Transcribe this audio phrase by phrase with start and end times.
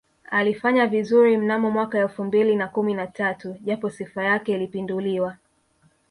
[0.29, 5.37] Alifanya vizuri mnamo mwaka elfu mbili na kumi na tatu japo Sifa yake ilipinduliwa